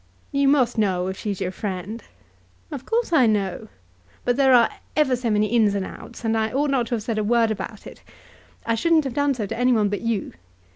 [0.31, 2.03] "You must know, if she's your friend."
[2.71, 3.67] "Of course I know;
[4.25, 7.03] but there are ever so many ins and outs, and I ought not to have
[7.03, 8.01] said a word about it.
[8.65, 10.33] I shouldn't have done so to any one but you.